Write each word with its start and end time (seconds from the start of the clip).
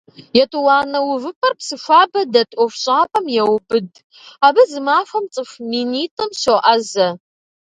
Етӏуанэ 0.43 0.99
увыпӏэр 1.09 1.53
Псыхуабэ 1.59 2.21
дэт 2.33 2.49
ӏуэхущӏапӏэм 2.55 3.25
еубыд- 3.41 3.89
абы 4.45 4.61
зы 4.69 4.79
махуэм 4.87 5.25
цӏыху 5.33 5.63
минитӏым 5.71 6.29
щоӏэзэ. 6.41 7.07